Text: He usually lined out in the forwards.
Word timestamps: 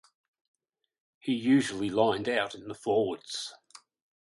He 1.19 1.31
usually 1.33 1.91
lined 1.91 2.27
out 2.27 2.55
in 2.55 2.67
the 2.67 2.73
forwards. 2.73 3.53